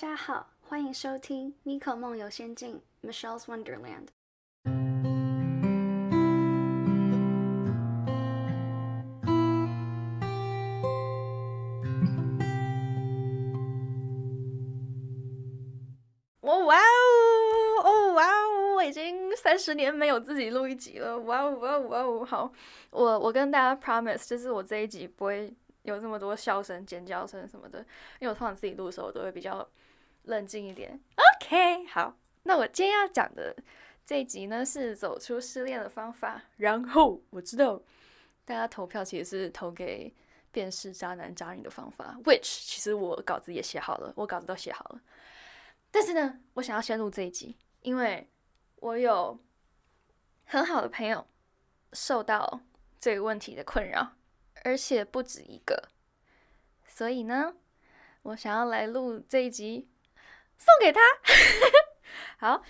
[0.00, 4.06] 大家好，欢迎收听《妮可梦游仙境》（Michelle's Wonderland）。
[16.42, 18.76] 哦哇哦哦哇哦！
[18.76, 22.24] 我已经三十年没有自己录一集了，哇哦哇哦哇哦！
[22.24, 22.52] 好，
[22.90, 25.52] 我我跟大家 promise，就是我这一集不会
[25.82, 27.80] 有这么多笑声、尖叫声什么的，
[28.20, 29.68] 因为我通常自己录的时候都会比较
[30.28, 31.00] 冷静一点。
[31.16, 33.56] OK，好，那我今天要讲的
[34.04, 36.42] 这一集呢是走出失恋的方法。
[36.58, 37.80] 然后我知道
[38.44, 40.14] 大家投票其实是投给
[40.52, 45.00] 辨识渣男渣女的方法，which 其实我稿子也写好了，我稿子都写好了。
[45.90, 48.28] 但是呢，我想要先录这一集，因为
[48.76, 49.38] 我有
[50.44, 51.26] 很好的朋友
[51.94, 52.60] 受到
[53.00, 54.12] 这个问题的困扰，
[54.64, 55.88] 而且不止一个，
[56.86, 57.54] 所以呢，
[58.22, 59.88] 我想要来录这一集，
[60.58, 61.00] 送给他。
[62.38, 62.62] 好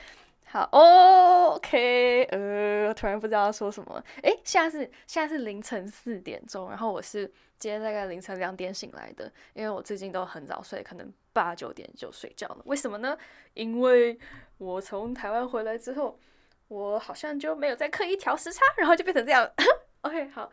[0.46, 4.02] 好，OK，呃，突然不知道说什么。
[4.22, 7.26] 诶，现在是现在是凌晨四点钟，然后我是
[7.58, 11.12] 今天大概凌晨两点醒来的，因为我最近都很早睡，可能。
[11.30, 13.16] 八九点就睡觉了，为什么呢？
[13.54, 14.18] 因为
[14.56, 16.18] 我从台湾回来之后，
[16.66, 19.48] 我好像就没有再刻意调时差，然后就变成这样。
[20.02, 20.50] OK，好，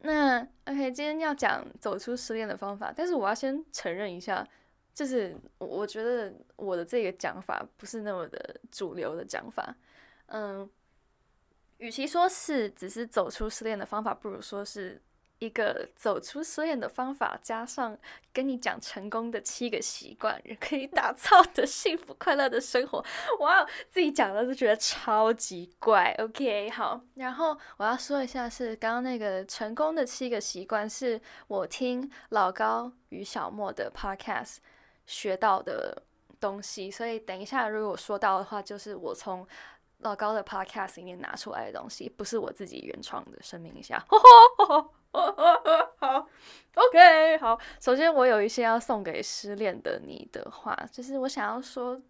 [0.00, 4.44] 那 OK，今天要讲走出失恋的方法，但是我要先承认一下，
[4.94, 9.74] 就是我觉得我的这个讲法不是那么的主流的讲法。
[10.26, 10.68] 嗯，
[11.78, 15.00] 与其说是只是走出失恋的方法，不如说是。
[15.40, 17.96] 一个走出失恋的方法，加上
[18.30, 23.02] 跟你讲成功的七个习惯，可以打造的幸福快乐的生活。
[23.38, 26.14] 哇，自己讲了就觉得超级怪。
[26.18, 31.18] OK，好，然后我要说一下，是刚刚那个成功的七个习惯，是
[31.48, 34.58] 我听老高与小莫的 Podcast
[35.10, 36.00] 学到的
[36.38, 36.88] 东西。
[36.88, 39.44] 所以等一下如果说到的话，就是我从
[39.98, 44.02] 老高的 Podcast 里面拿出来的东西，不是我自己原创的，声明一下。
[45.10, 46.28] 好
[46.74, 47.58] ，OK，好。
[47.80, 52.00] 首先，我有一些要送给失恋的你的话，就是我想要说，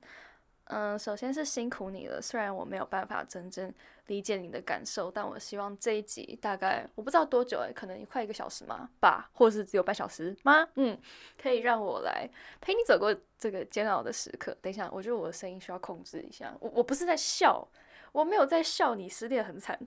[0.65, 2.21] 嗯，首先是辛苦你了。
[2.21, 3.73] 虽然我没有办法真正
[4.11, 8.91] 理解你的感受，但我希望这一集大概我不知道多久诶，可能快一个小时吗？
[9.01, 10.69] 吧，或是只有半小时吗？
[10.75, 11.01] 嗯，
[11.41, 12.29] 可以让我来
[12.61, 14.55] 陪你走过这个煎熬的时刻。
[14.61, 16.53] 等一下，我觉得我的声音需要控制一下。
[16.61, 17.67] 我我不是在笑，
[18.13, 19.79] 我没有在笑你失恋很惨，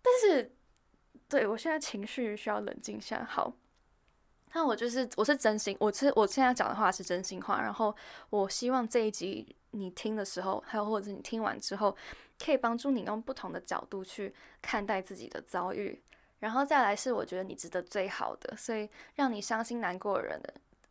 [0.00, 0.52] 但是。
[1.28, 3.26] 对我现在情绪需要冷静下。
[3.28, 3.52] 好，
[4.52, 7.60] 那我就是我是真心，我是我现在讲的话是真心话。
[7.60, 7.92] 然后
[8.30, 11.96] 我希望这一集你听的时候，还有或者你听完之后，
[12.42, 16.02] 可以帮助你用不同的角度去看待自己的遭遇。
[16.38, 20.40] 然后再来是我觉得你值得最好的，所以让你伤心难过的人，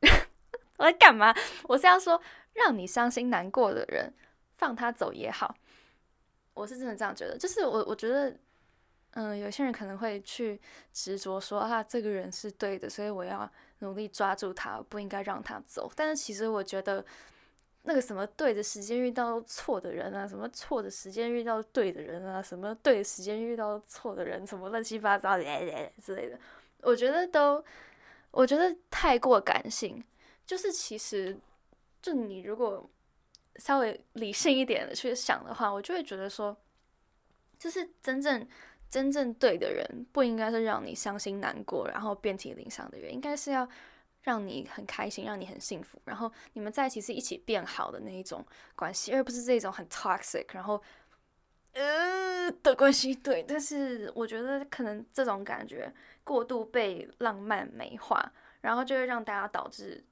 [0.78, 1.34] 我在干嘛？
[1.64, 2.22] 我是要说
[2.54, 4.14] 让你伤心难过的人
[4.58, 5.56] 放他走也好。
[6.54, 8.38] 我是真的这样觉得，就是我我觉得。
[9.18, 10.60] 嗯，有些人可能会去
[10.92, 15.90] 执着说啊，这个人是对的，所以我要努力抓住他，不应该让他走。
[15.96, 17.06] 但是其实我觉得，
[17.86, 25.44] 那个什么对的时间遇到错的人啊，什么错的时间遇到对的人啊，什么对的时间遇到错的人，什么乱七八糟的
[26.02, 26.40] 之类的，
[26.82, 27.64] 我觉得都，
[28.32, 30.04] 我觉得太过感性。
[30.46, 31.38] 就是其实，
[32.02, 32.90] 就你如果
[33.56, 36.56] 稍微理性一点的去想的话，我就会觉得说，
[37.58, 38.48] 就是真正。
[38.88, 43.68] 真正对的人不应该是让你伤心难过，然后遍体鳞伤的人，应该是要
[44.26, 50.82] 让你很开心，让你很幸福，然后你们在一起是一起变好的那一种关系，而不是这种很 toxic，然后
[51.74, 53.16] 呃的关系。
[53.16, 55.94] 对，但是我觉得可能这种感觉
[56.24, 58.32] 过度被浪漫美化，
[58.62, 60.04] 然后就会让大家导致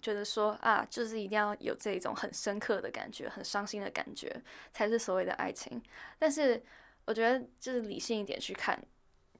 [0.00, 5.82] 觉得说啊，就是一定要有这种很深刻的感觉，很伤心的感觉才是所谓的爱情，
[6.18, 6.62] 但是。
[7.06, 8.80] 我觉得就是理性一点去看，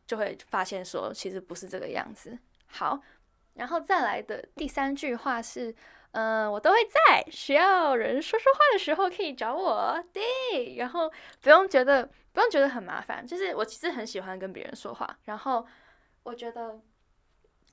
[0.04, 2.36] 就会发现说其实不是这个样子。
[2.66, 3.00] 好，
[3.60, 5.72] 然后再来的第三句话是，
[6.12, 10.02] 嗯，我都会在需要人说说话的时候可以找我。
[10.12, 15.18] 对，然后不用觉得不用觉得很麻烦，就是我其实很喜欢跟别人说话。
[15.24, 15.64] 然后
[16.22, 16.80] 我觉得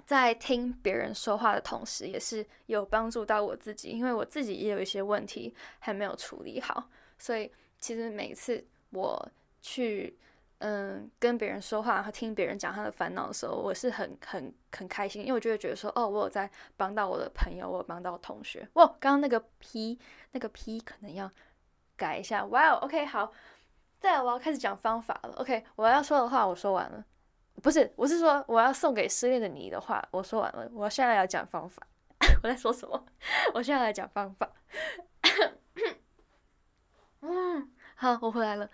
[0.06, 9.32] 在听别人说话的同时，也是有帮助到我自己，因为我自己也有一些问题还没有处理好，所以其实每次我。
[9.60, 10.16] 去
[10.60, 18.68] 嗯跟别人说话和听别人讲他的烦恼的时候，我是很很很开心，因为我就会觉得说，哦，我有在帮到我的朋友，我有帮到同学。
[18.74, 20.00] 哇，刚刚那个 P
[20.32, 21.30] 那个 P 可能要
[21.96, 22.46] 改一下。
[22.46, 23.32] 哇，OK，好，
[24.00, 25.36] 再来我要开始讲方法了。
[25.38, 27.06] OK，我要说的话我说完了，
[27.62, 31.86] 不是，我是说我要送给失恋的你的话我说完了，我现在要讲方法。
[32.42, 33.06] 我在说什么？
[33.54, 34.52] 我现在来讲方法。
[37.22, 38.70] 嗯，好，我回来了。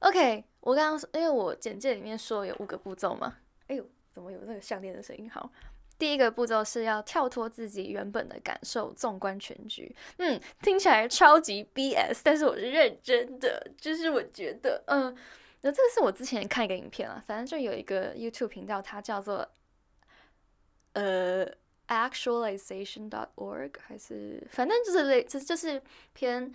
[0.00, 3.38] OK，我刚刚因为我简介里面说有五个步骤嘛。
[3.66, 5.30] 哎呦，怎么有那个项链的声音？
[5.30, 5.50] 好，
[5.98, 9.94] 第一个步骤是要跳脱自己原本的感受，纵观全局。
[10.18, 13.70] 嗯，听起来超级 BS，但是我是认真的。
[13.78, 15.16] 就是我觉得，嗯，
[15.60, 19.48] 那这个是我之前看一个影片啊，反正就有一个 YouTube 频道，它叫做
[20.94, 21.46] 呃
[21.88, 25.82] Actualization.org，还是反正就是类，就就是
[26.12, 26.52] 偏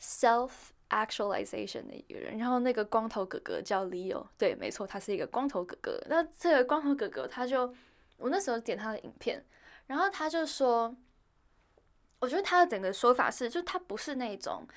[0.00, 0.50] self。
[0.92, 5.98] Actualization 的一个人，然后那个光头哥哥叫 Leo，对，没错，他是一个光头哥哥。
[6.06, 7.74] 那这个光头哥哥，他就
[8.18, 9.42] 我那时候点他的影片，
[9.86, 10.94] 然后他就说，
[12.18, 14.68] 我觉得他的整个说法是，就他不是那种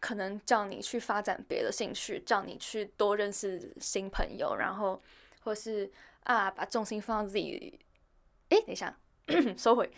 [0.00, 5.02] 可能叫你去发展别的兴趣，叫你去多认识新朋友，然后
[5.42, 5.92] 或是
[6.24, 7.78] 啊把重心放到自己，
[8.48, 8.98] 哎，等一下，
[9.56, 9.92] 收回。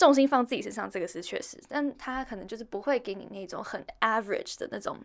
[0.00, 4.96] 重心放自己身上，这个是确实，但他可能就是不会给你那种很 average 的那种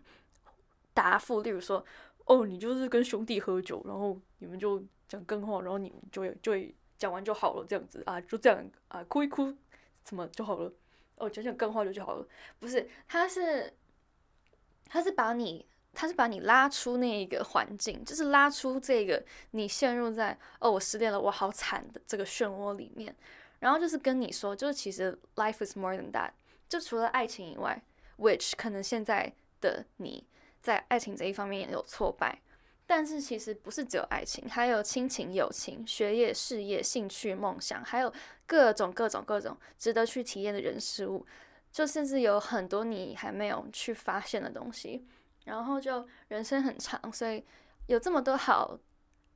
[0.94, 1.84] 答复，例如说，
[2.24, 9.54] 哦，你就是跟兄弟喝酒，然后你们就讲更话，然后你们就就会讲完就好了，这样子啊，就这样啊，哭一哭，
[10.02, 10.72] 怎么就好了？
[11.16, 12.26] 哦，讲讲更话就就好了，
[12.58, 13.70] 不是，他是
[14.86, 23.14] 他是把你他是把你拉出那个环境，就是拉出这个你陷入在哦，我失恋了，我好惨的这个漩涡里面。
[23.58, 26.30] 然后就是跟你说，就是其实 life is more than that，
[26.68, 27.82] 就除了爱情以外
[28.18, 30.24] ，which 可能现在的你
[30.60, 32.40] 在爱情这一方面也有挫败，
[32.86, 38.12] 但是其实不是只有爱情，还有亲情、友情、学业、事业、兴趣、梦想，还有
[38.46, 41.26] 各种各种各种值得去体验的人事物，
[41.72, 45.06] 就甚至有很多你还没有去发现的东西。
[45.44, 47.44] 然后就人生很长，所以
[47.86, 48.78] 有这么多好、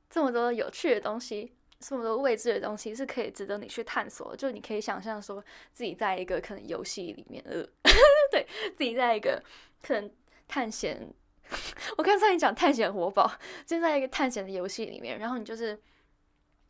[0.09, 1.53] 这么多有趣的东西。
[1.81, 5.43] 这么多未知的东西是可以值得你去探索，就你可以想象说
[5.73, 7.65] 自己在一个可能游戏里面，呃，
[8.31, 8.47] 对
[8.77, 9.43] 自己在一个
[9.81, 10.09] 可能
[10.47, 11.11] 探险，
[11.97, 13.29] 我刚才你讲探险活宝，
[13.65, 15.77] 就在一个探险的游戏里面，然后你就是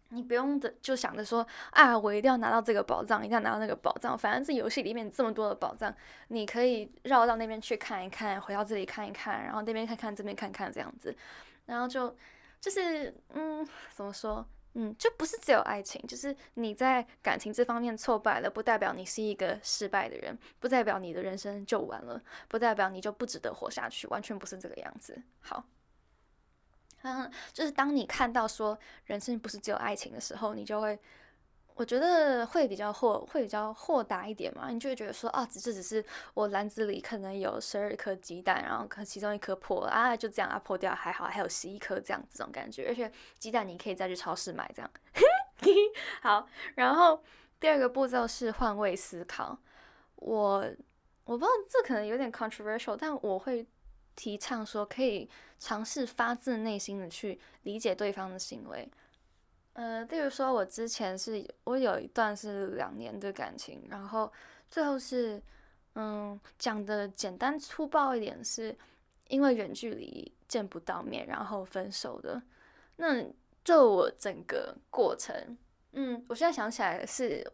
[0.09, 5.93] 你不用的就想着说啊，我一定要拿到这个宝藏，一定要拿到那个宝藏，反正这游戏里面这么多的宝藏，
[6.29, 11.15] 你可以绕到那边去看一看，回到这里看一看，然后那边看看，这边看看这样子，
[11.65, 12.15] 然后就
[12.59, 14.45] 就是嗯，怎么说？
[14.73, 25.21] 嗯，就不是只有爱情，就是你在感情这方面挫败了，不代表你是一个失败的人，不代表你的人生就完了，不代表你就不值得活下去，完全不是这个样子。
[25.41, 25.63] 好，
[27.01, 30.99] 嗯， 就是当你看到说人生不是只有爱情的时候，你就会。
[31.75, 34.69] 我觉得会比较豁，会比较豁达一点嘛。
[34.69, 36.03] 你就会觉得说，啊，这只是
[36.33, 42.87] 我篮子里可能有十二颗鸡蛋，然后可其中一颗破了啊，就这样啊破掉还好，还有十一颗这样这种感觉。
[42.87, 44.91] 而且鸡蛋你可以再去超市买这样。
[46.21, 47.23] 好，然后
[47.59, 49.57] 第二个步骤是换位思考。
[50.15, 50.65] 我
[51.23, 53.65] 我不知道这可能有点 controversial，但我会
[54.15, 58.87] 提倡说，可以尝试发自内心的去理解对方的行为。
[59.73, 64.31] 呃，例如说，我之前是我有一段是两年的感情，然后
[64.69, 65.41] 最后是，
[65.95, 68.77] 嗯，讲的简单粗暴一点，是
[69.29, 72.41] 因为远距离见不到面，然后分手的。
[72.97, 73.23] 那
[73.63, 75.57] 就我整个过程，
[75.93, 77.49] 嗯，我现在想起来是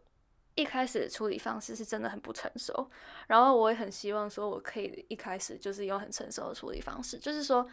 [0.56, 2.90] 一开始处理方式是真的很不成熟，
[3.28, 7.64] 然后我也很希望说我可以一开始就是用很成熟的处理方式，就是说，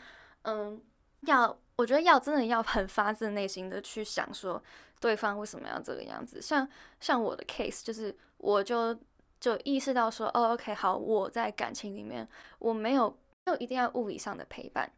[0.44, 0.80] 嗯。
[1.26, 4.62] 要，我觉得要真的要很发自内心的去想说，
[5.00, 6.42] 对方为什么要这个样子。
[6.42, 6.68] 像
[7.00, 8.98] 像我的 case，就是我就
[9.40, 12.28] 就意识到说，哦，OK，好，我在感情里面
[12.60, 13.10] 我没有
[13.46, 14.92] 没有一定要物理上的陪伴，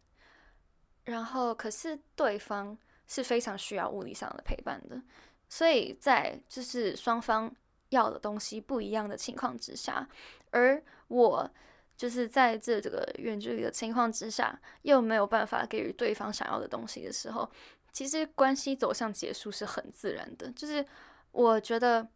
[1.06, 5.02] 然后可是对方是非常需要物理上的陪伴的，
[5.50, 7.54] 所以在就是双方
[7.90, 10.08] 要的东西不一样的情况之下，
[10.52, 11.50] 而我。
[11.98, 17.50] 就是在这这个远距离的情况之下，又没有办法给予对方想要的东西的时候，
[17.92, 20.52] 其实关系走向结束是很自然的。
[20.52, 20.86] 就是
[21.32, 22.08] 我觉得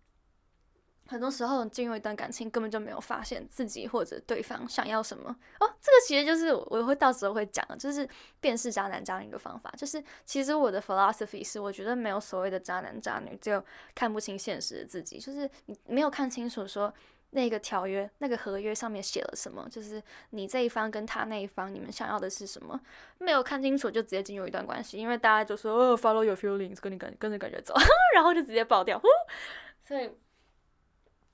[1.08, 5.68] 很多时候进入一段感情，根本就没有发现自己或者对方想要什么哦。
[5.82, 8.08] 这个其实就是我会到时候会讲，就是
[8.40, 9.74] 辨识渣男渣女的方法。
[9.76, 15.18] 就是其实我的 philosophy 是，我觉得没有所谓的渣男渣女，只有看不清现实的自己。
[15.18, 16.94] 就是你没有看清楚说。
[17.32, 19.68] 那个条约、那个合约上面写了什么？
[19.72, 22.80] 就是你这一方跟他那一方，你们想要的是什么？
[23.18, 27.74] 没有看清楚就直接进入一段关系，因为大家就说哦，follow your feelings，跟你感跟着感觉走，
[28.16, 29.02] 然后就直接爆掉。
[29.84, 30.10] 所以，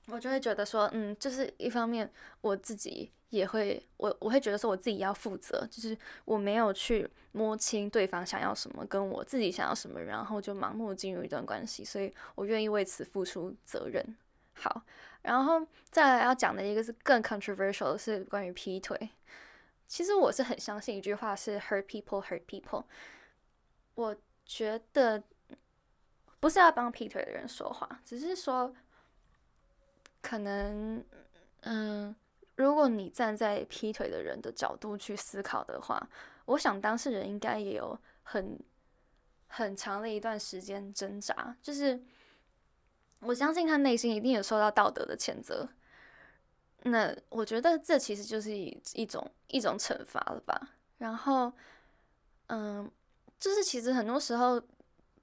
[0.06, 14.16] 我就会觉得说，嗯，就是一方面我自己也会，我我会觉得说我自己要负责，就是我没有去摸清对方想要什么，跟我自己想要什么，然后就盲目进入一段关系，所以我愿意为此付出责任。
[14.60, 14.82] 好，
[15.22, 19.10] 然后再来要讲的一个是更 controversial 是关于劈腿。
[19.86, 22.84] 其实我是很相信一句话是 hurt people hurt people。
[23.94, 25.22] 我觉得
[26.40, 28.74] 不是要帮劈腿的人说话，只是说
[30.20, 31.02] 可能，
[31.62, 32.14] 嗯，
[32.56, 36.08] 如果你站在劈腿的人的角度去思考的话，
[36.44, 38.58] 我想当事人应该也有很
[39.46, 42.00] 很长的一段时间挣扎，就是
[43.20, 45.68] 我相信他内心一定有受到道德的谴责。
[46.84, 50.76] 那我觉得这其实就是一一种一种惩罚了吧。
[50.98, 51.52] 然后，
[52.46, 52.90] 嗯，
[53.38, 54.62] 就是其实很多时候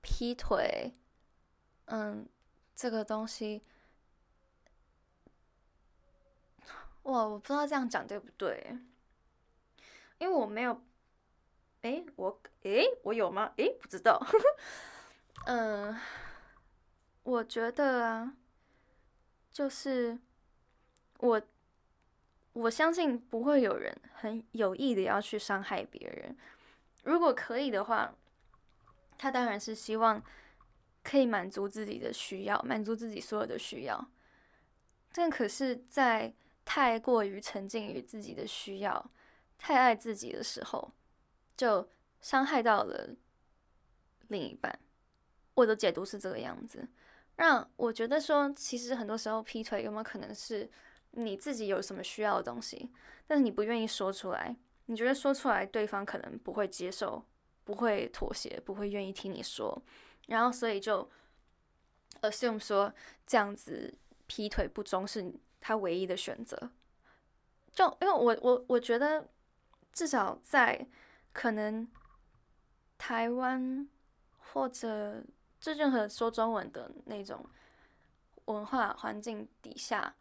[0.01, 0.93] 劈腿，
[1.85, 2.27] 嗯，
[2.75, 3.63] 这个东西，
[7.03, 8.77] 哇，我不知道这样讲对不对，
[10.17, 10.81] 因为我没有，
[11.81, 13.53] 诶，我，诶，我有吗？
[13.57, 14.21] 诶，不知道。
[15.45, 15.95] 嗯，
[17.25, 18.37] 我觉得啊，
[19.51, 20.17] 就是。
[21.19, 21.41] 我
[22.51, 26.37] 我相信不会有人很有意的要去伤害别人。
[27.03, 28.13] 如果可以的话，
[29.17, 30.21] 他当然是希望
[31.01, 34.09] 可以满足自己的需要，满足自己所有的需要。
[35.13, 36.33] 但可是，在
[36.65, 39.09] 太过于沉浸于自己的需要、
[39.57, 40.91] 太爱自己的时候，
[41.55, 41.89] 就
[42.19, 43.15] 伤害到了
[44.27, 44.77] 另一半。
[45.53, 46.85] 我的解读是这个样子，
[47.35, 50.69] 让我觉得说，其实很多时候劈腿有没有可能是？
[51.17, 52.91] 你自己有什么需要的东西，
[53.25, 54.53] 但是你不愿意说出来，
[54.87, 57.23] 你觉得说出来对方可能不会接受，
[57.63, 59.81] 不会妥协，不会愿意听你说，
[60.27, 61.09] 然后所以就
[62.19, 62.93] assume 说
[63.25, 66.69] 这样子劈腿不忠是他唯一的选择。
[67.71, 69.29] 就因为我我我觉得
[69.93, 70.85] 至少在
[71.31, 71.87] 可能
[72.97, 73.87] 台湾
[74.37, 75.23] 或者
[75.59, 77.45] 这任何说中文的那种
[78.45, 80.15] 文化环境底下。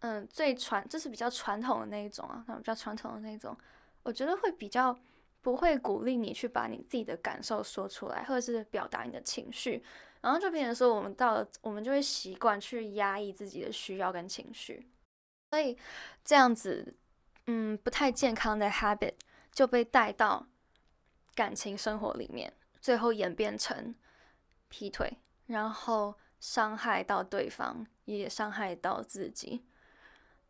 [0.00, 3.54] 嗯，最传就是比较传统的那一种啊，那比较传统的那种，
[4.02, 4.98] 我觉得会比较
[5.42, 9.84] 不会鼓励你去把你自己的感受说出来，或者是表达你的情绪，
[10.22, 14.88] 然后就变成说我们到了，我们就会习惯去压抑自己的需要跟情绪，
[15.50, 15.76] 所以
[16.24, 16.94] 这样子，
[17.46, 19.12] 嗯，不太健康的 habit
[19.52, 20.46] 就被带到
[21.34, 22.50] 感情生活里面，
[22.80, 23.94] 最后演变成
[24.70, 29.66] 劈腿，然后伤害到对方，也伤害到自己。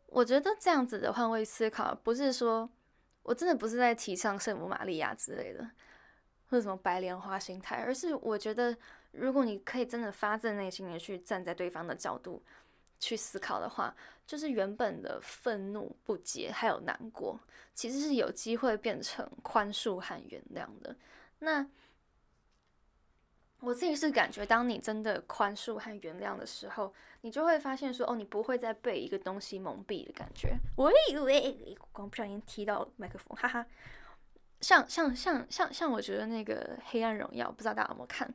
[0.07, 2.69] 我觉得这样子的换位思考，不是说
[3.23, 5.69] 我真的不是在提倡圣母玛利亚之类的，
[6.49, 8.77] 或者什么白莲花心态，而是我觉得，
[9.11, 12.43] 如果你可以真的发自内心的去站在对方的角度
[12.99, 13.95] 去思考的话，
[14.27, 17.39] 就是原本的愤怒、不解还有难过，
[17.73, 20.95] 其实是有机会变成宽恕和原谅的。
[21.39, 21.65] 那
[23.61, 26.91] 我自己是感觉，当你真的宽恕和原谅的时候，
[27.21, 30.57] 你就会发现说，哦，你不会再被一个东西蒙蔽的感觉。
[30.75, 33.65] 我以为刚不小心踢到麦克风，哈哈。
[34.61, 38.31] 像像像像像，我觉得那个《黑暗荣耀》，不知道大家有没有看，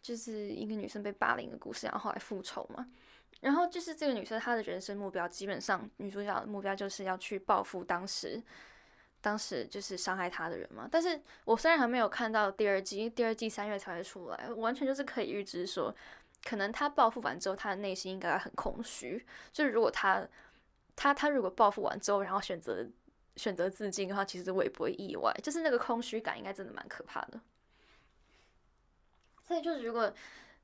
[0.00, 2.86] 就是一个女生被霸凌的故事，然后后来复仇嘛。
[3.40, 8.42] 然后就是这个女生她的人生目标，基本上女主角的目标就是要去报复当时。
[9.22, 15.94] 当时就是伤害他的人嘛，但是我虽然还没有看到第二季，第二季三月才会出来，完全就是可以预知说，
[16.44, 19.24] 可能他报复完之后，他的内心应该很空虚。
[19.52, 20.26] 就是如果他，
[20.96, 22.84] 他他如果报复完之后，然后选择
[23.36, 25.32] 选择自尽的话，其实我也不会意外。
[25.40, 27.40] 就是那个空虚感，应该真的蛮可怕的。
[29.46, 30.12] 所以就是如果，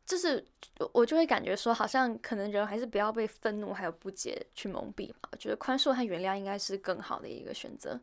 [0.04, 0.44] 就是
[0.92, 5.28] 我就会感觉说，好像可能人还是不要被愤怒还有不解去蒙蔽嘛。
[5.30, 8.00] 我觉得宽恕和原谅应该是更好的一个选择。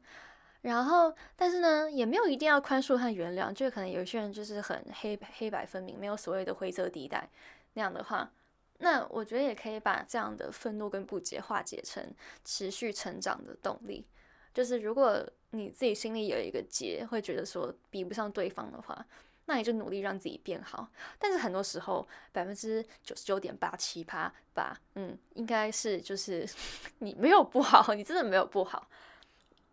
[0.65, 7.29] 然后，但是呢，也没有一定要宽恕和原谅，就可能有些人就是很黑黑白分明，没有所谓的灰色地带
[7.73, 8.31] 那样的话，
[8.79, 12.03] 那我觉得也可以把这样的愤怒跟不解化解成
[12.43, 14.07] 持续成长的动力。
[14.55, 19.05] 就是如果你自己心里有一个结，会觉得说比不上对方的话，
[19.45, 20.89] 那你就努力让自己变好。
[21.19, 26.43] 但是很多时候，百分之九十九点八七八吧，嗯，应该是就是
[26.97, 28.89] 你没有不好，你真的没有不好。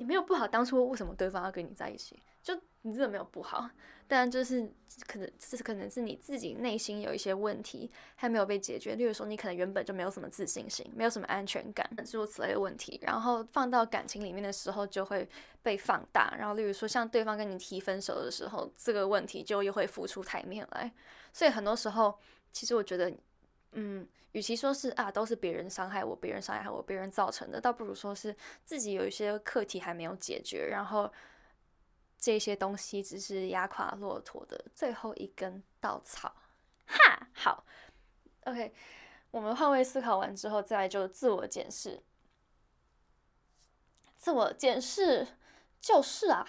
[0.02, 2.20] 你没有不好，当初为什么对方要跟你在一起？
[2.42, 3.70] 就你真的没有不好，
[4.08, 4.68] 但就是
[5.06, 8.96] 可能这是可能是你自己内心有一些问题还没有被解决。
[8.96, 15.28] 例如说，你可能原本就没有什么自信心，没有什么安全感，诸如此类的问题，然后放到感情里面的时候就会
[15.62, 16.34] 被放大。
[16.36, 20.92] 然后，例如说，像对方跟你提分手的时候，这个问题就又会浮出台面来。
[21.32, 22.18] 所以很多时候，
[22.50, 23.12] 其实我觉得，
[23.72, 24.08] 嗯。
[24.32, 31.12] 与其说是啊，都是别人伤害我，别人伤害我，别人造成的，倒不如说是自己有一些课题还没有解决，然后
[32.16, 36.34] 这些东西只是压垮骆驼的最后一根稻草。
[36.86, 37.66] 哈，好
[38.44, 38.72] ，OK，
[39.30, 42.02] 我们换位思考完之后，再来就自我检视。
[44.16, 45.28] 自我检视
[45.78, 46.48] 就是啊，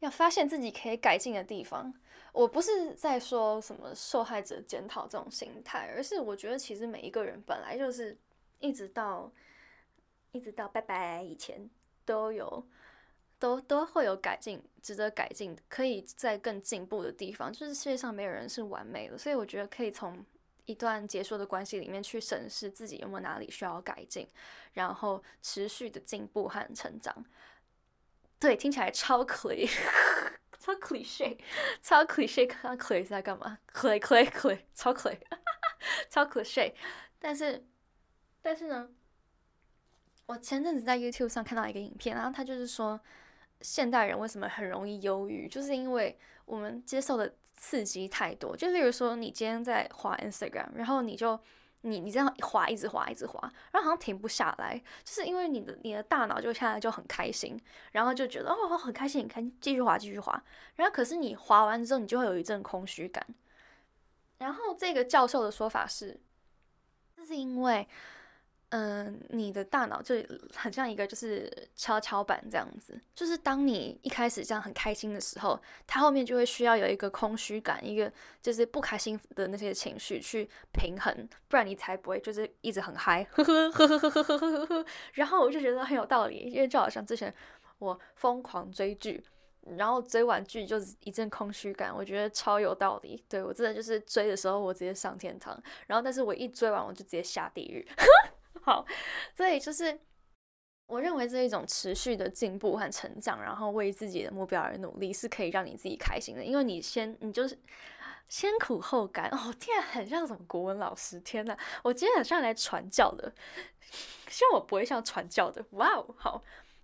[0.00, 1.94] 要发现自己可以改进的地方。
[2.36, 8.14] 我不是在说什么受害者检讨这种心态，而是我觉得其实每一个人本来就是
[8.58, 9.32] 一直到
[10.32, 11.70] 一直到拜拜以前
[12.04, 12.62] 都有
[13.38, 17.50] 都都会有改进，值得改进，可以在更进步的地方。
[17.50, 20.24] 就是世界上没有人是完美的，所以我觉得可以从。
[20.66, 24.26] 一段结束的关系里面去审视自己有没有哪里需要改进，
[24.72, 27.24] 然后持续的进步和成长。
[28.40, 29.68] 对，听起来超可以
[30.66, 31.38] 超 cliche，
[31.80, 35.18] 超 cliche，看 cliche 在干嘛？cliche，cliche，超 cliche，
[36.10, 36.72] 超 cliche。
[37.20, 37.64] 但是，
[38.42, 38.88] 但是呢，
[40.26, 43.00] 我前阵子在 YouTube 上看到一个影片，然后他就是说，
[43.60, 47.34] 现代人为什么很容易忧郁，就是因为我们接受的。
[47.58, 51.40] 刺激太多，就例如说，你今天在滑 Instagram，然后你就
[51.86, 53.40] 你你这样滑，一直滑，一直滑，
[53.72, 57.58] 然后好像停不下来，就是因为你的你的大脑就现在就很开心，
[57.92, 60.42] 然后就觉得哦很开心，你看继续滑，继续滑，
[60.74, 63.26] 然后可是你滑完之后，你就会有一阵空虚感。
[64.38, 66.20] 然后这个教授的说法是，
[67.16, 67.88] 这是因为。
[68.70, 70.16] 嗯，你的大脑就
[70.52, 84.86] 很像一个就是跷跷板这样子，就是当你一开始这样很开心的时候，它后面就会需要有一个空虚感，一个就是不开心的那些情绪去平衡，不然你才不会就是一直很嗨，呵呵呵呵呵呵呵呵呵。
[85.12, 87.32] 然后我就觉得很有道理，因为就好像之前
[87.78, 89.24] 我疯狂追剧，
[89.76, 93.24] 然后追完剧就是一阵空虚感，我觉得超有道理。
[93.28, 95.56] 对我真的就是追的时候我直接上天堂，
[95.86, 97.86] 然后但是我一追完我就直接下地狱。
[98.66, 98.84] 好，
[99.32, 99.96] 所以就是
[100.86, 106.44] 我认为这一种持续的进步和成长，然后为自己的目标而努力，是可以让你自己开心的。
[106.44, 107.56] 因为你先，你就是
[108.28, 109.28] 先苦后甘。
[109.30, 111.20] 哦，天，很像什么国文老师？
[111.20, 113.32] 天呐，我今天很像来传教的，
[114.28, 115.64] 希望我不会像传教的。
[115.70, 116.42] 哇哦，好。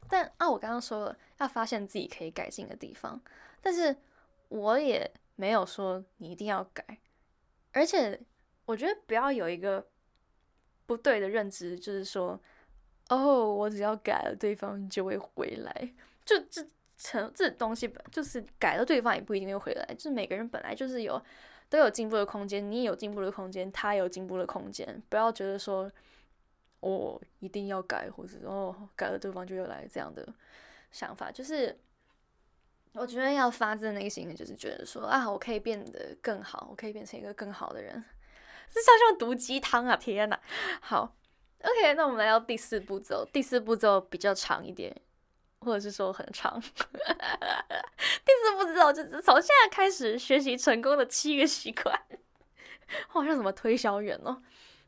[0.08, 3.20] 但啊，我刚刚说了要发现自己可以改进的地方，
[3.60, 3.96] 但是
[4.50, 6.98] 我也没有说你一定要改，
[7.72, 8.20] 而且
[8.66, 9.84] 我觉得不要有一个。
[10.86, 12.38] 不对的认知就是说，
[13.08, 15.92] 哦，我只要改了，对方就会回来。
[16.24, 16.64] 就这
[16.96, 19.84] 成这东西本，就是改了，对方也不一定会回来。
[19.94, 21.20] 就是每个人本来就是有
[21.68, 25.02] 都有进步的空间，你也有进步的空间，他有进步的空间。
[25.08, 25.90] 不要觉得说，
[26.80, 30.26] 我一定要改，或者哦改了对方就又来这样的
[30.90, 31.30] 想法。
[31.30, 31.76] 就是
[32.92, 38.04] 我觉得要发自内心的，就是觉得说啊，我可以变得更好，我可以变成一个更好的人。
[38.72, 39.94] 这像像毒鸡汤啊！
[39.96, 40.40] 天哪，
[40.80, 41.14] 好
[41.62, 43.24] ，OK，那我们来到第四步骤。
[43.30, 44.98] 第四步骤比较长一点，
[45.60, 46.58] 或者是说很长。
[46.64, 52.00] 第四步骤就是从现在开始学习成功的七个习惯。
[53.08, 54.42] 好像什么推销员哦。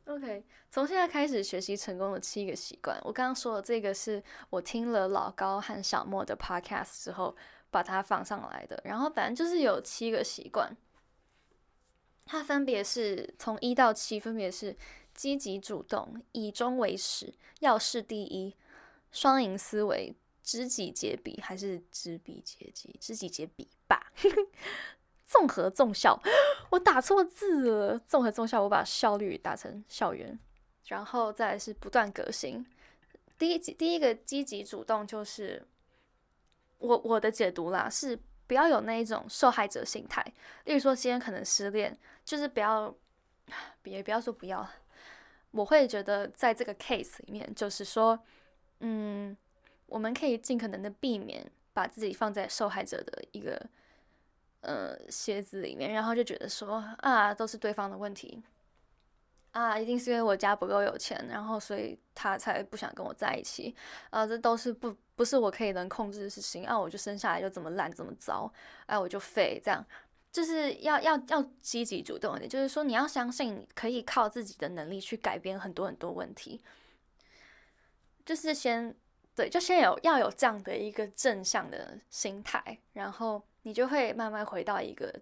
[0.06, 2.98] OK，从现在开始学习成功的七个习惯。
[3.02, 7.34] 我刚刚说的这个是我听了老高和小莫的 Podcast 之后
[7.70, 8.78] 把它放上来的。
[8.84, 10.76] 然后反正就是有七个习惯。
[12.24, 14.76] 它分别是从一到七，分别是
[15.14, 18.54] 积极主动、以终为始、要事第一、
[19.12, 22.96] 双赢思维、知己解彼还是知彼解己？
[23.00, 24.12] 知己解彼吧。
[25.26, 26.20] 综合纵效，
[26.70, 27.98] 我打错字了。
[28.06, 30.38] 综合纵效，我把效率打成校园。
[30.86, 32.64] 然后再是不断革新。
[33.38, 35.66] 第一集第一个积极主动就是
[36.78, 40.24] 我我的解读啦，是不要有那一种受害者心态。
[40.64, 41.98] 例如说今天可能失恋。
[42.24, 42.94] 就是不要，
[43.82, 44.66] 别不要说不要，
[45.50, 48.18] 我会觉得在这个 case 里面，就是说，
[48.80, 49.36] 嗯，
[49.84, 53.60] 我们可以尽可能的避免把自己放在受害者的一个
[54.62, 58.42] 呃鞋子里面，然后就觉得说啊，都是对方的问题，
[59.54, 63.72] 啊，一定是因为我家不够有钱，然后所以他才不想跟我在一起，
[64.10, 68.52] 啊，这都是不不是我可以能控制的事情，啊，我就生下来就这么烂这么糟，
[68.86, 69.84] 哎，我就废这样。
[70.32, 76.60] 就是要要要积极主动一点，就是说你要相信可以靠自己的能力去改变很多很多问题。
[78.26, 78.92] 就是先
[79.36, 85.14] 对，就先有要有这样的一个正向的心态，然后你就会慢慢回到一个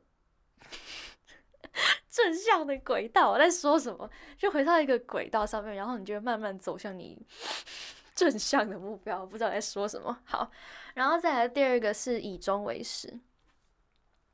[2.13, 3.31] 正向的轨道。
[3.31, 4.09] 我在说什么？
[4.37, 7.19] 就回到一个轨道上面，然后你就会慢慢走向你
[8.15, 9.25] 正向的目标。
[9.25, 10.17] 不知道在说什么。
[10.27, 10.51] 好，
[10.95, 13.19] 然后再来第二个是以终为始。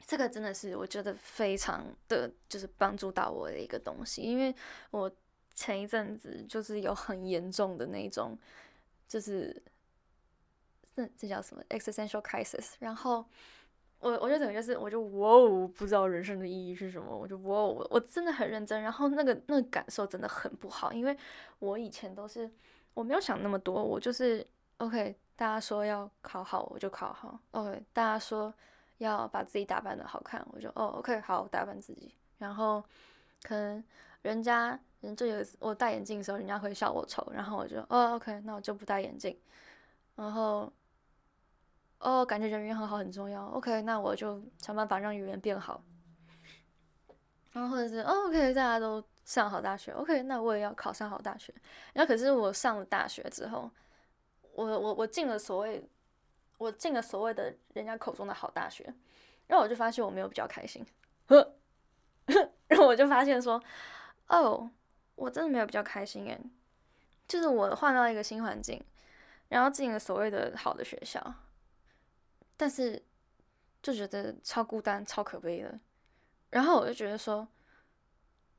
[0.04, 4.52] 这个真的是我觉得非常的就是帮助到我的一个东西，因为
[4.90, 5.10] 我
[5.54, 8.36] 前一阵子就是有很严重的那种，
[9.06, 9.62] 就是
[10.96, 13.24] 这这叫什么 existential crisis，然后
[14.00, 21.16] 我我就等于就是我就哇哦，不知道人生的意义是什么，我就哇哦，我我真的很认真，然后那个那个感受真的很不好，因为
[21.58, 22.48] 我以前都是
[22.94, 28.54] 我没有想那么多，我就是 OK，大家说要考好我就考好，OK，大家说
[28.98, 32.80] 要把自己打扮的好看，我就哦 OK 好打扮自己，然后
[33.42, 33.82] 可能
[34.22, 39.36] 人家人就有我戴眼镜的时候，人家会笑我丑，然后我就哦 OK，那我就不戴眼镜，
[40.14, 40.72] 然后。
[41.98, 43.46] 哦，感觉人缘很好很重要。
[43.46, 45.82] OK，那我就想办法让语言变好。
[47.52, 49.90] 然后或者是哦 OK，大家都上好大学。
[49.92, 51.52] OK，那我也要考上好大学。
[51.92, 53.68] 然后可是我上了大学之后，
[54.52, 55.88] 我我我进了所谓
[56.58, 58.84] 我进了所谓的人家口中的好大学，
[59.48, 60.86] 然后我就发现我没有比较开心。
[61.26, 61.56] 呵，
[62.68, 63.60] 然后我就发现说，
[64.28, 64.70] 哦，
[65.16, 66.38] 我真的没有比较开心诶，
[67.26, 68.80] 就是我换到一个新环境，
[69.48, 71.34] 然后进了所谓的好的学校。
[72.58, 73.00] 但是
[73.80, 75.78] 就觉得超孤单、超可悲的，
[76.50, 77.46] 然后我就觉得说，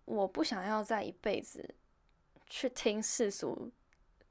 [0.06, 1.76] 我不想要再一辈子
[2.48, 3.70] 去听世俗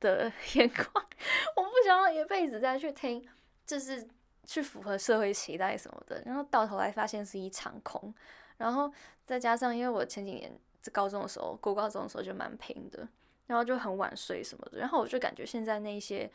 [0.00, 1.06] 的 眼光，
[1.54, 3.28] 我不想要一辈子再去听，
[3.66, 4.08] 就是
[4.44, 8.12] 去符合社会期待什么的，然后到头来发现是一场空。
[8.56, 8.90] 然后
[9.26, 13.06] 再加上，因为我前几年在高中的时候，过高中的时候就蛮拼的，
[13.46, 16.32] 然后就很晚睡什么的，然后我就感觉现在那些。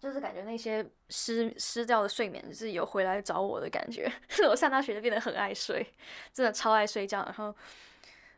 [0.00, 4.10] 就是感觉那些失失掉的睡眠是有回来找我的感觉。
[4.48, 5.84] 我上大学就变得很爱睡，
[6.32, 7.22] 真的超爱睡觉。
[7.24, 7.54] 然后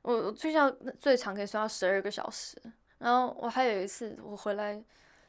[0.03, 2.57] 我我睡觉最长可以睡到十二个小时。
[2.99, 4.83] 然后我还有一次我回来，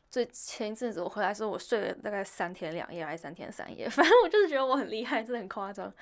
[0.10, 5.94] 最前一阵子我回来时候，我睡了大概三天两夜还是三天三夜， 反正我就是觉得我很厉害，真的很夸张。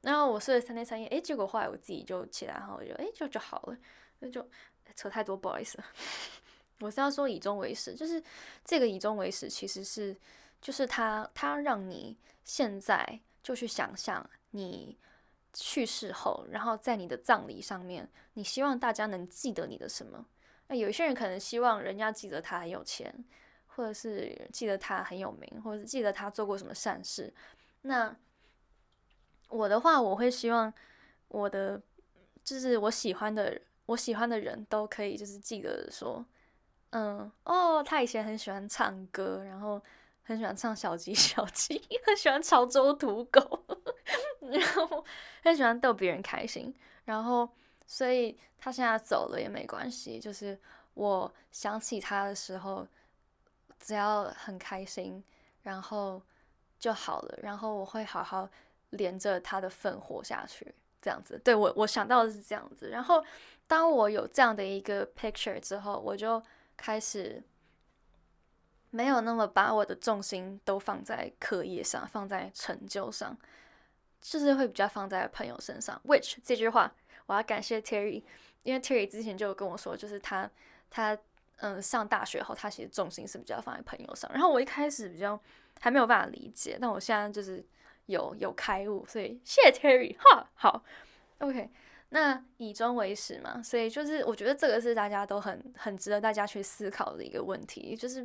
[0.00, 3.76] 然后我睡了三天三夜，诶，结果后来我自己就起来，然后我就诶，就就好了，
[4.20, 4.46] 那就
[4.94, 5.78] 扯太多，不好意思。
[6.80, 8.22] 我是要说以终为始，就是
[8.64, 10.16] 这个以终为始，其实是
[10.60, 14.96] 就是他他让你现在就去想象你
[15.52, 20.24] 去世后，然后在你的葬礼上面，你希望大家能记得你的什么？
[20.68, 23.12] 那有些人可能希望人家记得他很有钱，
[23.66, 27.34] 或者是记得他很有名，或者是记得他做过什么善事。
[27.82, 28.14] 那
[29.48, 30.72] 我的话，我会希望
[31.26, 31.82] 我的
[32.44, 36.24] 就是我喜欢的我喜欢的人都可以就是记得说。
[36.90, 39.78] 嗯哦，他以前很喜欢唱歌，然后
[40.22, 43.62] 很喜欢唱小鸡 小鸡，很喜欢潮州土狗，
[44.40, 45.04] 然后
[45.42, 46.74] 很喜欢逗别人开心，
[47.04, 47.46] 然后
[47.86, 50.58] 所以他现在走了也没关系，就是
[50.94, 52.86] 我想起他的时候，
[53.78, 55.22] 只要很开心，
[55.62, 56.22] 然后
[56.78, 58.48] 就好了，然后我会好好
[58.90, 61.38] 连着他的份活下去，这样子。
[61.44, 63.22] 对我我想到的是这样子，然后
[63.66, 66.42] 当我有这样的一个 picture 之后，我就。
[66.78, 67.42] 开始
[68.88, 73.36] 没有那么把我的重心都放在课业上，放在成就上，
[74.22, 76.00] 就是会比较放在朋友身上。
[76.06, 76.94] Which 这句话
[77.26, 78.22] 我要感谢 Terry，
[78.62, 80.50] 因为 Terry 之前就跟我说，就是他
[80.88, 81.18] 他
[81.56, 84.30] 嗯上大学后，他其实重心是比较放在朋友上。
[84.32, 85.38] 然后我一开始比较
[85.80, 87.62] 还没有办法理解，但我现在就是
[88.06, 90.48] 有有开悟，所以谢谢 Terry 哈。
[90.54, 90.82] 好
[91.40, 91.68] ，OK。
[92.10, 98.20] 那以终为始嘛，所以就是我觉得这个是大家都很很值得大家去思考的一个问题，就是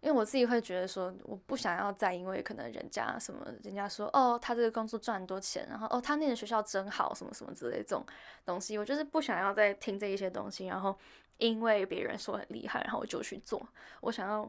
[0.00, 8.06] 因为我自己会觉得说，我不想要再因为可能人家什么，人家说哦，他这个工作赚很多钱，然后哦，他那个学校真好，什么什么之类这种
[8.46, 10.96] 东西，我就是不想要再听这一些东西，然后
[11.38, 13.60] 因为别人说很厉害，然后我就去做，
[14.02, 14.48] 我想要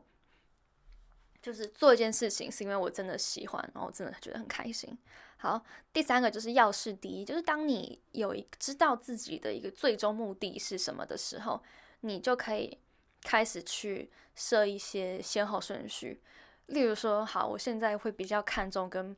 [1.41, 4.95] 就是做一件事情，是因为我真的喜欢，然后我真的觉得很开心。
[5.41, 11.63] 好，第三个就是要事第一，就是当你有一知道自己的一个最终目的是什么的时候，
[12.01, 12.77] 你就可以
[13.23, 16.21] 开始去设一些先后顺序。
[16.65, 19.15] 例如说，好，我现在会比较看重跟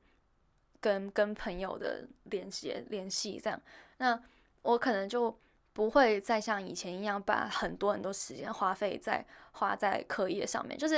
[0.80, 3.60] 跟跟朋友的联系联系，这样，
[3.98, 4.22] 那
[4.62, 5.36] 我可能就
[5.74, 10.78] 不会再像以前一样把很多很多时间花费在花在课业上面。
[10.78, 10.98] 就是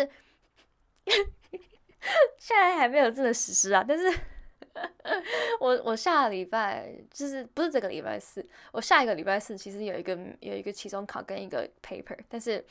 [2.37, 4.13] 现在还没有真的实施啊，但是。
[5.59, 12.63] 我我下礼拜就是不是这个礼拜四，我下一个礼拜四其实有一个有一个期中考跟一个 paper，但是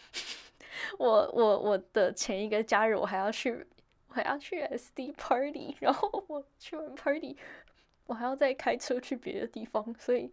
[0.98, 3.64] 我我我的前一个假日我还要去
[4.08, 7.36] 我还要去 SD party，然后我去完 party，
[8.06, 10.32] 我还要再开车去别的地方，所以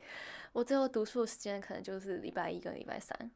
[0.53, 3.29] 我最后读书的时间可能就是礼拜一跟礼拜三，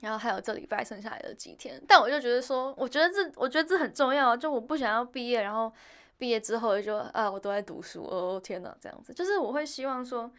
[0.00, 5.72] 然后还有这礼拜剩下来的几天，但我就觉得说，我觉得这我觉得这很重要，就我不想要毕业，然后。
[6.18, 10.30] 毕业之后就啊，我都在读书哦，天哪，这样子就是我会希望说，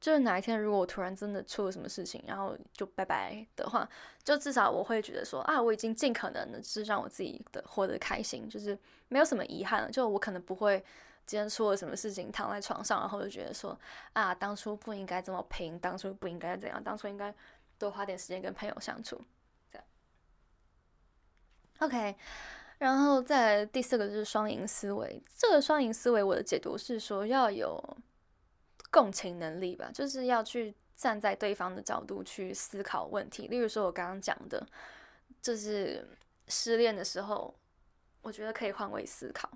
[0.00, 3.88] 就是哪一天如果我突然真的出了什么事情，然后就拜拜的话，
[4.22, 8.78] 就至少我会觉得说啊，我已经尽可能的是让我自己的活得开心，就是
[9.08, 9.90] 没有什么遗憾了。
[9.90, 10.84] 就我可能不会
[11.26, 13.78] 今天出了什么事情躺在床上，然后就觉得说
[14.12, 17.34] 啊，当初不应该这么拼，当初不应该怎样，当初应该
[17.78, 19.20] 多花点时间跟朋友相处。
[19.72, 19.84] 这样
[21.78, 22.16] ，OK。
[22.78, 27.96] 然后再来第四个就是双赢思维，这个双赢思维我的解读是说要有
[28.90, 33.46] 共情能力吧，就是要去站在对方的角度去思考问题。
[33.46, 34.66] 例如说，我刚刚讲的，
[35.40, 36.06] 就是
[36.48, 37.54] 失恋的时候，
[38.20, 39.48] 我觉得可以换位思考，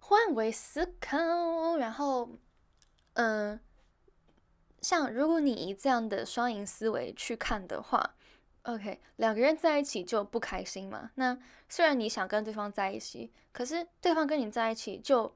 [0.00, 1.76] 换位思考。
[1.78, 2.28] 然后，
[3.14, 3.58] 嗯，
[4.82, 8.15] 像如果你以这样的双赢思维去看的话。
[8.66, 11.10] OK，两个人在一起就不开心嘛？
[11.14, 15.32] 那虽然你想跟对方在一起，可是对方跟你在一起就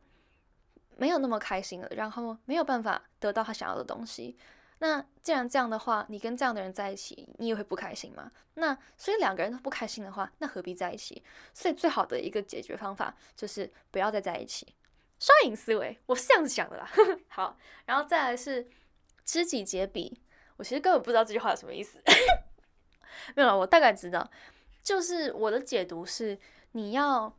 [0.97, 4.37] 没有那么开心了，然后没有办法得到他想要的东西。
[4.81, 8.33] 那既然这样的话，你跟这样的人在一起，你也会不开心吗？
[8.55, 11.23] 那所以两个人都不开心的话，那何必在一起？
[11.55, 14.75] 所以最好的一个解决方法就是不要再在一起。
[15.21, 16.91] 双赢思维，我是这样子想的啦。
[17.29, 18.69] 好，然后再来是
[19.25, 20.21] 知己解彼，
[20.57, 22.03] 我其实根本不知道这句话有什么意思。
[23.37, 24.31] 没有，我大概知道，
[24.83, 26.39] 就是我的解读是，
[26.73, 27.33] 你要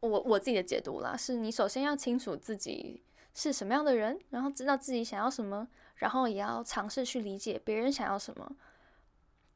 [0.00, 3.02] 我我自己的解读啦，是你首先要清楚自己
[3.34, 8.52] 是什么样的人，然后知道自己想要什么，然后也要尝试去理解别人想要什么，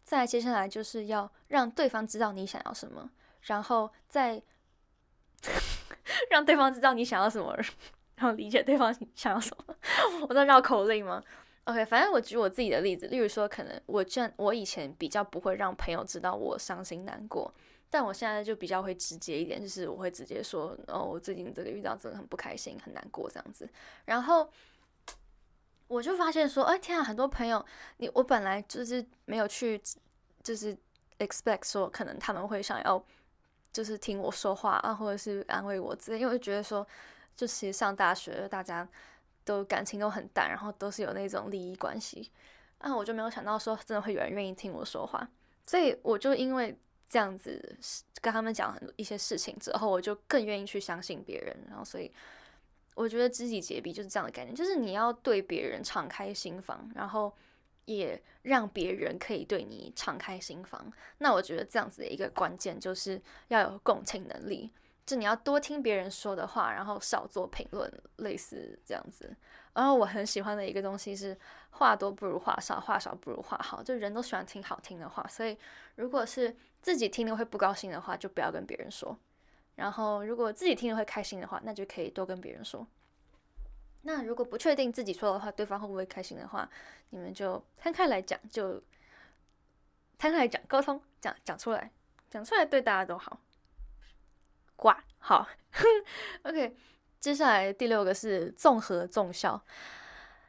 [0.04, 3.10] 再接下来就是要让对方知道你想要什么，
[3.42, 4.42] 然后再
[6.30, 7.54] 让对方知道你想要什么，
[8.16, 9.74] 然后理解对方想要什么，
[10.28, 11.22] 我在绕口令吗？
[11.70, 17.52] ？OK，反正我举我自己的例子，例如说，可能我这我以前比较不会让朋友知道我伤心难过，
[17.88, 23.68] 但我现在就比较会直接一点，就是我会直接说，哦，我最近这个遇到真的很不开心，很难过这样子。
[24.04, 24.50] 然后
[25.86, 27.64] 我就发现说，哎天啊，很多朋友，
[27.98, 29.80] 你我本来就是没有去，
[30.42, 30.76] 就是
[31.18, 33.04] expect 说可能他们会想要
[33.72, 36.84] 就是听我说话啊，或者是安慰我之类，因为我觉得说，
[37.36, 38.88] 就其实上大学大家。
[39.44, 42.30] 都感情都很淡，然后都是有那种利益关系，
[42.78, 45.28] 啊，我就没有想到说真的会有人愿意听我说话，
[45.66, 47.76] 所以我就因为这样子
[48.20, 52.12] 跟他们讲很多一些事情之后，我就更愿意去相信别人，然后所以
[52.94, 57.34] 我觉得知己解彼就是这样的概念，就是你要对别人敞开心房，然后
[57.86, 60.92] 也让别人可以对你敞开心房。
[61.18, 64.70] 那我觉得这样子的一个关键就是要有共情能力。
[65.10, 69.34] 是你要多听别人说的话，然后少做评论，类似这样子。
[69.72, 71.36] 然后我很喜欢的一个东西是
[71.70, 73.82] 话多不如话少，话少不如话好。
[73.82, 75.58] 就人都喜欢听好听的话，所以
[75.96, 79.18] 如果是自己听了会不高兴的话，就不要跟别人说。
[79.74, 82.86] 然后如果自己听了会开心的话，那就可以多跟别人说。
[84.02, 86.70] 那如果不确定自己说的话对方会不会开心的话，
[87.10, 88.80] 你们就摊开来讲，就
[90.18, 91.90] 摊开来讲，沟通讲讲出来，
[92.30, 93.40] 讲出来对大家都好。
[94.80, 95.46] 挂好，
[96.44, 96.74] OK。
[97.20, 99.62] 接下来第六个是综合重效，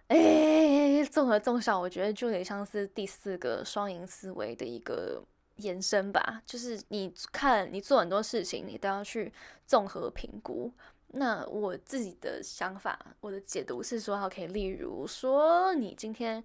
[0.07, 5.21] 哎，综合重效，我觉得就有点像是第四个双赢思维的一个
[5.57, 6.41] 延伸吧。
[6.45, 9.33] 就是你看，你做很多事情，你都要去
[9.67, 10.71] 综合评估。
[11.07, 16.41] 那我自己的想法，我的解读是说，OK，例如说，你今天。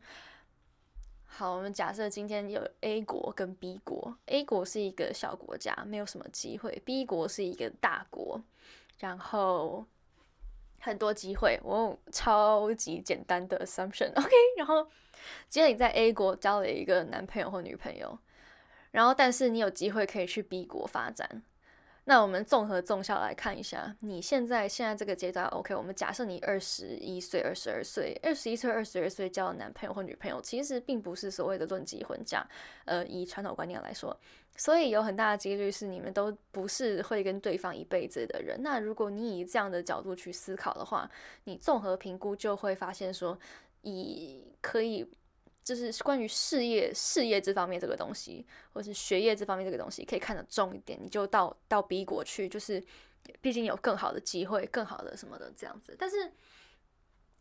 [1.39, 8.43] 好，我们假设今天有 A 国跟 B 国，A 国是一个小国家，没有什么机会；B 国是一个大国，
[9.01, 9.85] 然后
[10.81, 11.61] 很多机会。
[11.63, 14.31] 我超级简单的 assumption，OK。
[14.57, 14.89] 然后
[15.51, 18.19] 今天你在 A 国交了一个男朋友或女朋友，
[18.93, 21.43] 然后但是你有机会可以去 B 国发展。
[22.09, 25.75] 那我们综合综效来看一下，你现在现在这个阶段，OK？
[25.75, 32.47] 我们假设你二十一岁、二十二岁、二十一岁、二十二岁交男朋友或女朋友，其实并不是所谓的论及婚嫁，
[32.85, 34.17] 呃，以传统观念来说，
[34.57, 38.63] 所以有很大的几率是你们都不是会跟对方一辈子的人。
[38.63, 41.11] 那如果你以这样的角度去思考的话，
[41.43, 43.37] 你综合评估就会发现说，
[43.83, 45.05] 以可以。
[45.67, 52.81] 就是关于事业、事业这方面这个东西，或是学业这方面这个东西，可以看得重一点，你就到到 B 国去，就是
[53.41, 55.97] 毕竟有更好的机会、更好的什么的这样子。
[55.99, 56.31] 但是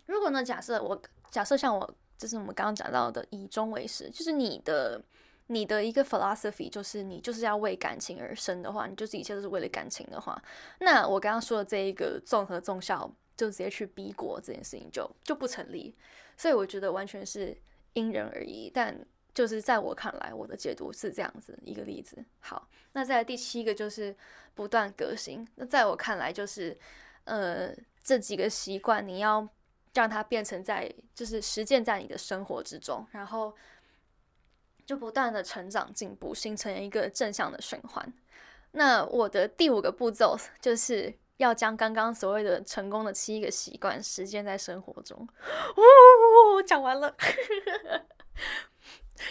[0.07, 4.99] 如果呢，假设我假设像我，就是我们刚刚讲到的以终为始，就是你的
[5.45, 10.41] 你的一个 philosophy，就是你就是要为感情而生的话，你就是一切都是为了感情的话，
[10.79, 13.07] 那我刚刚说的这一个综合综效，
[13.37, 15.95] 就直接去 B 国这件事情就就不成立。
[16.35, 17.55] 所以我觉得完全是。
[17.95, 18.95] 因人而异，但
[19.33, 22.23] 就是在我看来，我的解读是这样子一个例子。
[22.39, 24.15] 好，那在第七个就是
[24.53, 25.45] 不断革新。
[25.55, 26.77] 那在我看来，就是
[27.25, 29.45] 呃这几个习惯，你要
[29.93, 33.53] 让它变成在就是实践在你的生活之中，然后
[34.85, 38.13] 就不断的成长进步，形成一个正向的循环。
[38.71, 45.17] 那我的第五个步骤 就是要将刚刚所谓的成功的七个习惯实践在生活中。
[45.75, 47.15] 哦，讲完了，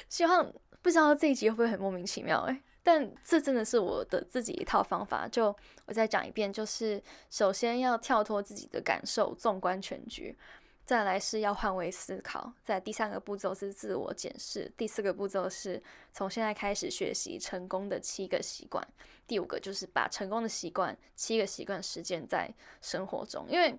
[0.09, 5.27] 希望不知道这一集会不会很莫名其妙诶，但这真的是我的自己一套方法。
[5.29, 5.55] 就
[5.87, 10.37] 我再讲一遍，就是首先要跳脱自己的感受，纵观全局。
[10.85, 18.87] 再来是要换位思考，在第三个步骤是自我检视，第四个步骤是从现在开始学习成功的七个习惯，
[19.27, 23.47] 第五个就是把成功的习惯七个习惯实践在生活中。
[23.49, 23.79] 因为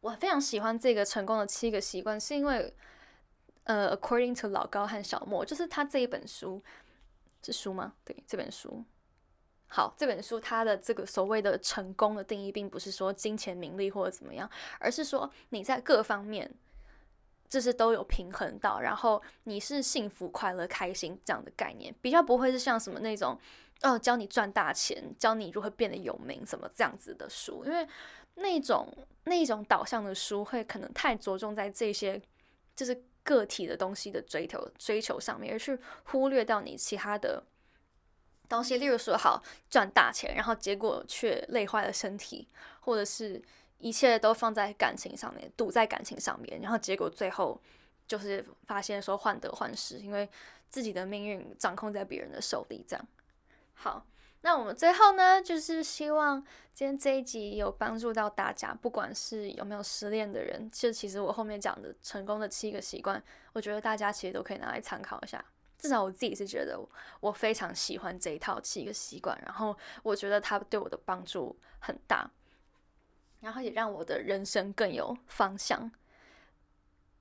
[0.00, 2.74] 我非常喜欢这个成功的七个习惯，是因为
[3.64, 6.62] 呃，according to 老高和小莫，就是他这一本书
[7.42, 7.94] 是书吗？
[8.04, 8.84] 对，这本书。
[9.70, 14.50] 好，这本书它的这个所谓的成功的定义，并不是说金钱、名利或者怎么样，
[14.80, 16.50] 而是说你在各方面
[17.50, 23.38] 就是都有平衡到，然后你是幸福、快乐、开心这样的概念，比较不会是像什么那种
[23.82, 27.86] 哦教你赚大钱、教你如何变得有名什么这样子的书，因为
[28.36, 28.90] 那种
[29.24, 32.18] 那种导向的书会可能太着重在这些
[32.74, 37.44] 就是个体的东西的追求追求上面，而去忽略到你其他的。
[38.48, 42.48] 东西，例如说好赚大钱，然后结果却累坏了身体，
[42.80, 43.40] 或者是
[43.78, 47.60] 一切都放在感情上面，赌在感情上面，然后结果最后
[48.06, 50.28] 就是发现说患得患失，因为
[50.70, 52.84] 自己的命运掌控在别人的手里。
[52.88, 53.08] 这样
[53.74, 54.04] 好，
[54.40, 65.44] 那我们最后呢，就是希望今天这一集有帮助到大家，不管是有没有失恋的人，就其实我后面讲的成功的七个习惯，我觉得大家其实都可以拿来参考一下。
[65.78, 66.76] 至少我自己是觉得
[67.20, 72.28] 我非常喜欢这一套七个习惯，然后我觉得它对我的帮助很大，
[73.40, 75.90] 然后也让我的人生更有方向。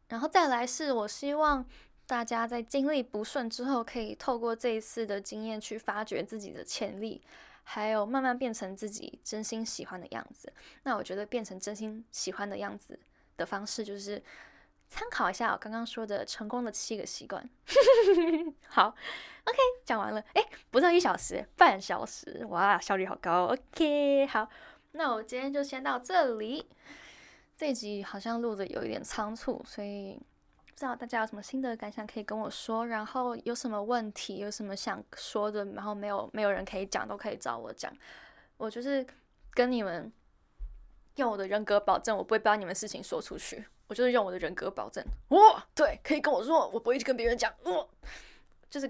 [0.08, 1.64] 然后再来是我希望
[2.08, 7.22] 大家在经历不顺之后，可以透过这一次的经验去发掘自己的潜力，
[7.64, 10.52] 还有慢慢变成自己真心喜欢的样子。
[10.82, 13.00] 那我觉得变成真心喜欢的样子
[13.38, 14.24] 的方式就是。
[14.90, 17.48] 参考一下我刚刚说的成功的七个习惯。
[18.68, 18.96] 好
[19.44, 20.24] ，OK，讲完了。
[20.34, 23.48] 哎，不到一小时，半小时，哇，效率好高。
[23.48, 24.50] OK，好，
[24.94, 26.66] 那我今天就先到这里。
[27.58, 30.14] 这集好像录的有一点仓促，所以
[30.68, 32.86] 不知道大家有什么心得感想可以跟我说。
[32.88, 37.92] 然后有什么问题，有什么想说的，然后没有没有人可以讲，都可以找我讲。
[38.58, 39.06] 我就是
[39.52, 40.12] 跟你们
[41.16, 43.66] 用我的人格保证，我不会把你们事情说出去。
[43.88, 47.90] 我就是用我的人格保证，我，对，可以跟我说，我不会去跟别人讲，我，
[48.70, 48.88] 就是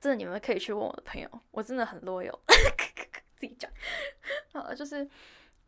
[0.00, 2.38] 真的，你们可以去问我的朋友，我真的很 loyal，
[3.36, 3.70] 自己讲，
[4.52, 5.04] 好，就是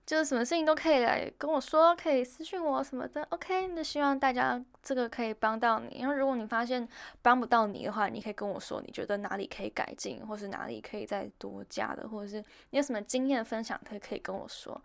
[0.06, 6.88] 就是什么事情都可以来跟我说，可以私信我什么的，OK，那希望大家这个可以帮到你，因为如果你发现
[7.20, 14.80] 帮不到你的话，你可以跟我说，你觉得哪里可以改进，或是哪里可以再多加的，或者是你有什么经验分享，可以可以跟我说。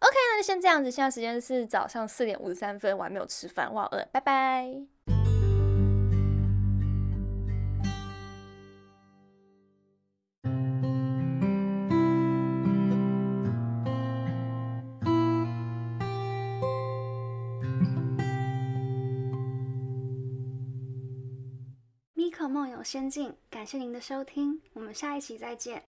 [0.00, 0.90] OK，那就先这样子。
[0.90, 4.72] 现在时间是早上四点五十三分，我还没有吃饭，我好饿，拜拜。
[22.14, 25.82] 米可梦游仙境，感谢您的收听，我们下一期再见。